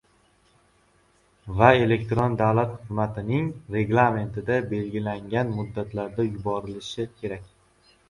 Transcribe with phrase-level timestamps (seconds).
[1.59, 7.51] va elektron davlat xizmatining reglamentida belgilangan muddatlarda yuborilishi kerak.